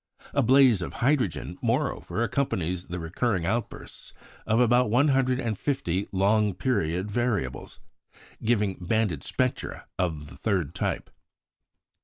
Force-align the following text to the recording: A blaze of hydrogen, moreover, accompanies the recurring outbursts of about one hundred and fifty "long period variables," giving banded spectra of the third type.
A 0.33 0.41
blaze 0.41 0.81
of 0.81 0.93
hydrogen, 0.93 1.59
moreover, 1.61 2.23
accompanies 2.23 2.87
the 2.87 2.97
recurring 2.97 3.45
outbursts 3.45 4.13
of 4.47 4.59
about 4.59 4.89
one 4.89 5.09
hundred 5.09 5.39
and 5.39 5.55
fifty 5.55 6.07
"long 6.11 6.55
period 6.55 7.11
variables," 7.11 7.79
giving 8.43 8.79
banded 8.81 9.21
spectra 9.23 9.85
of 9.99 10.25
the 10.27 10.37
third 10.37 10.73
type. 10.73 11.11